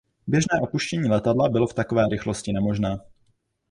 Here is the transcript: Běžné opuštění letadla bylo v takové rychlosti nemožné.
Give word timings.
Běžné 0.27 0.59
opuštění 0.61 1.09
letadla 1.09 1.49
bylo 1.49 1.67
v 1.67 1.73
takové 1.73 2.07
rychlosti 2.11 2.53
nemožné. 2.53 2.97